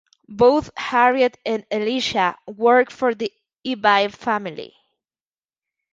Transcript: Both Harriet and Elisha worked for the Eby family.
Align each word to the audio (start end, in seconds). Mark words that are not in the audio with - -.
Both 0.29 0.71
Harriet 0.77 1.37
and 1.45 1.63
Elisha 1.69 2.35
worked 2.47 2.91
for 2.91 3.13
the 3.13 3.31
Eby 3.63 4.11
family. 4.11 4.75